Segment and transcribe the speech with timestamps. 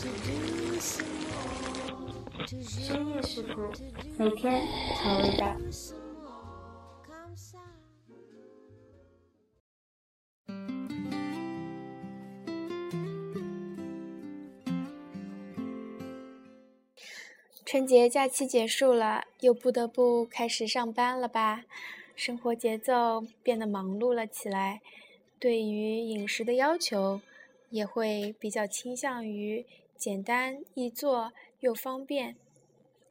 [0.00, 0.08] 深
[3.06, 3.70] 夜食谱，
[4.16, 4.66] 每天
[4.96, 5.54] 好味道。
[17.66, 21.64] 春节假期结束了，又不得不开始上班了吧？
[22.16, 24.80] 生活节奏变得忙碌了起来，
[25.38, 27.20] 对于饮食的要求
[27.68, 29.66] 也会比较倾向于
[30.00, 32.34] 简单易做又方便，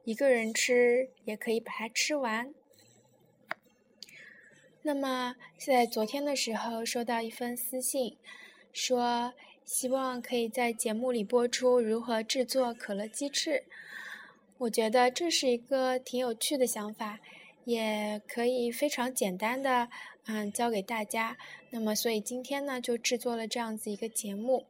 [0.05, 2.51] 一个人吃也可以把它吃完。
[4.81, 8.17] 那么，在昨天的时候收到一封私信，
[8.73, 13.65] 说希望可以在节目里播出如何制作可乐鸡翅。
[14.57, 17.19] 我觉得这是一个挺有趣的想法，
[17.65, 19.89] 也可以非常简单的
[20.25, 21.37] 嗯教给大家。
[21.69, 24.65] 那么，所以今天呢就制作了这样子一个节目。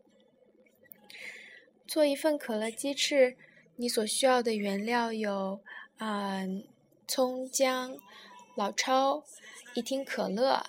[1.90, 3.36] 做一份可乐鸡翅，
[3.78, 5.60] 你所需要的原料有
[5.98, 6.64] 嗯
[7.08, 7.98] 葱姜、
[8.56, 9.24] 老抽、
[9.74, 10.68] 一听可乐，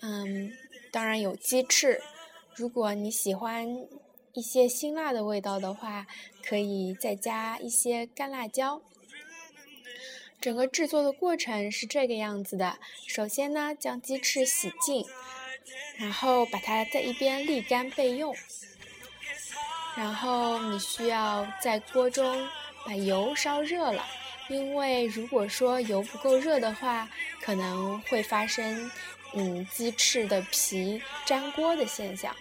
[0.00, 0.50] 嗯，
[0.90, 2.00] 当然有鸡翅。
[2.54, 3.86] 如果你喜欢。
[4.32, 6.06] 一些辛辣的味道的话，
[6.44, 8.82] 可以再加一些干辣椒。
[10.38, 15.06] 整个制作的过程是这个样子的：首先呢，将鸡翅洗净，
[15.96, 18.36] 然后把它在一边沥干备用。
[19.96, 22.46] 然后你需要在锅中
[22.84, 24.04] 把油烧热了，
[24.48, 27.08] 因为如果说油不够热的话，
[27.40, 28.90] 可能会发生
[29.32, 32.36] 嗯鸡翅的皮粘锅的现象。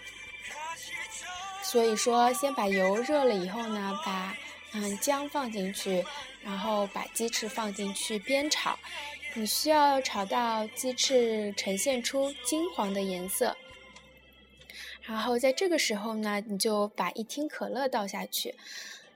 [1.64, 4.36] 所以说，先把油热了以后呢，把
[4.74, 6.06] 嗯姜放进去，
[6.44, 8.78] 然后把鸡翅放进去煸炒。
[9.34, 13.58] 你需要炒到鸡翅呈现出金黄的颜色，
[15.08, 18.56] 然后在这个时候呢，你就把一听可乐倒下去，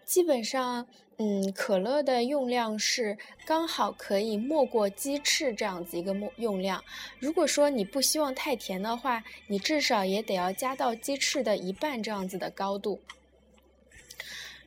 [0.05, 0.87] 基本上。
[1.21, 6.81] 嗯，可乐的用量是刚好可以没过鸡翅这样子一个用用量。
[7.19, 13.01] 如果说你不希望太甜的话，你至少也得要加到鸡翅的一半这样子的高度。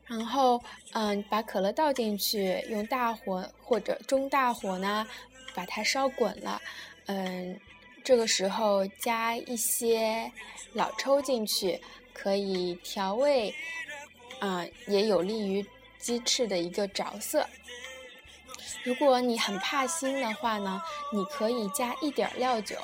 [0.04, 0.62] 然后，
[0.92, 5.06] 嗯，把可乐倒进去，用大火或者中大火呢，
[5.54, 6.60] 把它烧滚了。
[7.06, 7.58] 嗯，
[8.04, 10.30] 这个时候加一些
[10.72, 11.80] 老抽进去，
[12.12, 13.54] 可以调味，
[14.40, 15.64] 啊，也有利于。
[16.02, 17.48] 鸡翅的一个着色。
[18.82, 20.82] 如果你很怕腥的话呢，
[21.12, 22.76] 你可以加一点料酒，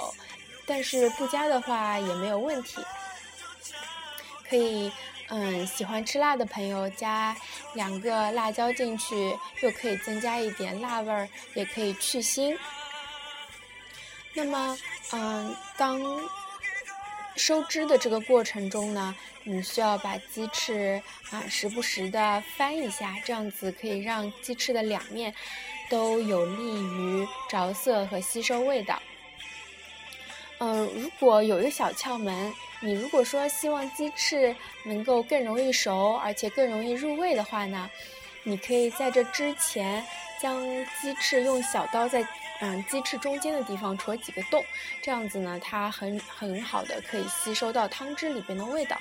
[0.65, 2.81] 但是不加的话也没有问题。
[4.49, 4.93] 可以，
[5.31, 7.37] 嗯，喜欢吃辣的朋友加
[7.75, 12.57] 两个辣椒进去，又可以增加一点辣味儿，也可以去腥。
[14.33, 14.79] 那么，
[15.13, 16.01] 嗯，当
[17.37, 19.15] 收汁的这个过程中呢？
[19.45, 25.35] 你需要把鸡翅啊时不时的翻一下，这样子可以让鸡翅的两面
[25.89, 29.01] 都有利于着色和吸收味道。
[30.59, 34.55] 嗯，如果有一个小窍门，你如果说希望鸡翅
[34.85, 37.89] 能够更容易熟，而且更容易入味的话呢，
[38.49, 40.03] 你可以在这之前
[40.41, 40.63] 将
[41.01, 42.27] 鸡翅用小刀在
[42.61, 44.65] 嗯鸡翅中间的地方戳几个洞，
[45.03, 48.97] 这样子呢，它很很好的可以吸收到汤汁里边的味道。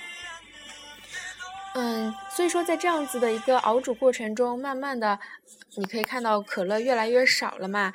[1.74, 5.18] 嗯，所以说在这样子的一个熬煮过程中，慢慢的，
[5.76, 7.92] 你可以看到可乐越来越少了嘛。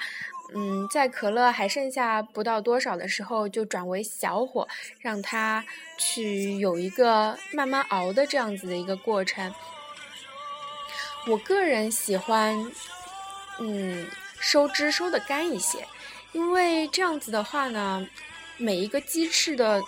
[0.55, 4.67] 嗯，在可乐还剩下不到多少的时候，就转为小火，
[4.99, 5.63] 让它
[5.97, 9.53] 去有一个慢慢熬的这样子的一个过程。
[11.27, 12.71] 我个人喜欢，
[13.59, 14.07] 嗯，
[14.39, 15.87] 收汁收的干一些，
[16.33, 18.07] 因为这样子的话呢，
[18.57, 19.81] 每一个鸡翅的。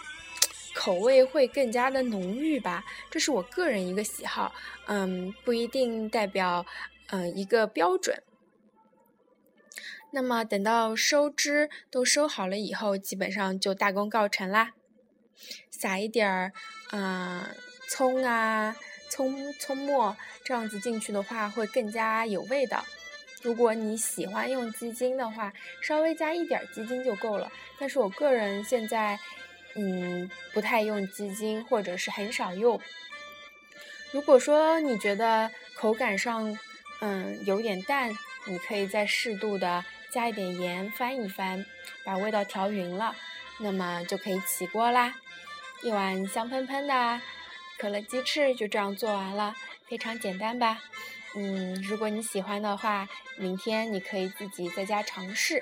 [0.78, 4.54] 口味会更加的浓郁吧，这是我个人一个喜好，
[4.88, 6.66] 嗯，不一定代表
[7.12, 8.22] 嗯一个标准。
[10.12, 14.74] 那么等到收汁都收好了以后，基本上就大功告成啦。
[15.72, 16.52] 撒一点儿
[16.92, 17.46] 嗯
[17.88, 18.76] 葱啊
[19.16, 22.84] 葱葱末这样子进去的话，会更加有味道。
[23.42, 27.52] 如果你喜欢用鸡精的话，稍微加一点鸡精就够了。
[27.80, 29.18] 但是我个人现在。
[29.78, 32.80] 嗯，不太用鸡精，或者是很少用。
[34.14, 36.58] 如果说你觉得口感上，
[37.02, 38.10] 嗯，有点淡，
[38.46, 41.66] 你可以再适度的加一点盐，翻一翻，
[42.06, 43.14] 把味道调匀了，
[43.60, 45.14] 那么就可以起锅啦。
[45.84, 47.20] 一碗香喷喷的
[47.78, 49.56] 可乐鸡翅就这样做完了，
[49.88, 50.82] 非常简单吧？
[51.36, 53.08] 嗯，如果你喜欢的话，
[53.38, 55.62] 明天你可以自己在家尝试。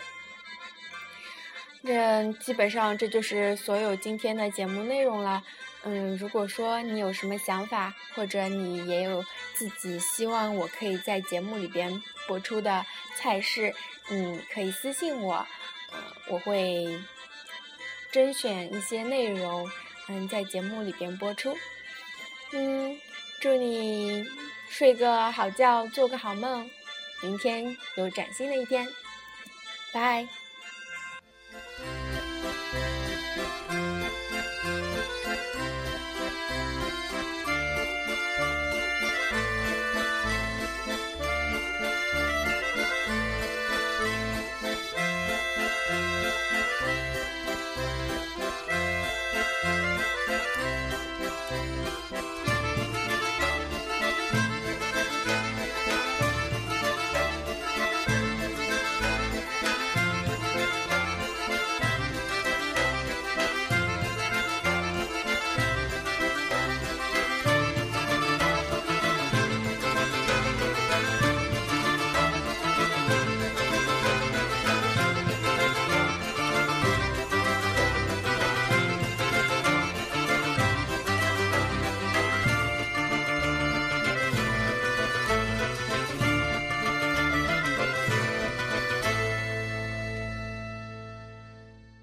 [1.83, 5.43] 这基本上这就是所有今天的节目内容了。
[5.85, 12.85] 嗯，如果说你有什么想法，或者你也有自己希望我可以在节目里边播出的
[13.17, 13.75] 菜式，
[14.09, 15.45] 嗯，可以私信我，
[16.29, 16.97] 我会
[18.11, 19.69] 甄选一些内容，
[20.07, 21.57] 嗯，在节目里边播出。
[22.55, 22.95] 嗯，
[23.39, 24.23] 祝你
[24.69, 26.69] 睡个好觉，做个好梦，
[27.21, 28.87] 明天有崭新的一天，
[29.91, 30.27] 拜。